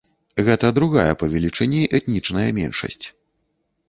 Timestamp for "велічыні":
1.33-1.81